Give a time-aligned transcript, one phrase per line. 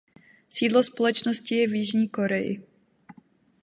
[0.49, 2.61] Sídlo společnosti je v Jižní Koreji.